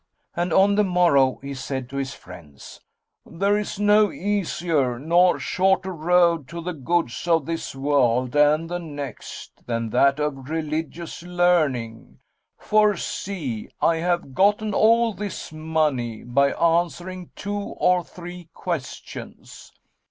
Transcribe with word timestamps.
And 0.35 0.51
on 0.51 0.73
the 0.73 0.83
morrow, 0.83 1.37
he 1.43 1.53
said 1.53 1.87
to 1.91 1.97
his 1.97 2.11
friends, 2.15 2.81
"There 3.23 3.55
is 3.55 3.79
no 3.79 4.11
easier 4.11 4.97
nor 4.97 5.37
shorter 5.37 5.93
road 5.93 6.47
to 6.47 6.59
the 6.59 6.73
goods 6.73 7.27
of 7.27 7.45
this 7.45 7.75
world 7.75 8.35
and 8.35 8.67
the 8.67 8.79
next, 8.79 9.67
than 9.67 9.91
that 9.91 10.19
of 10.19 10.49
religious 10.49 11.21
learning; 11.21 12.17
for, 12.57 12.95
see, 12.97 13.69
I 13.79 13.97
have 13.97 14.33
gotten 14.33 14.73
all 14.73 15.13
this 15.13 15.51
money 15.51 16.23
by 16.23 16.53
answering 16.53 17.29
two 17.35 17.59
or 17.77 18.03
three 18.03 18.49
questions." 18.55 19.71